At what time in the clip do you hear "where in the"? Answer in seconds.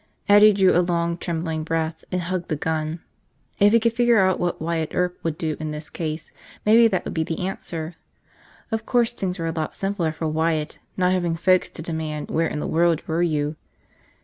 12.31-12.65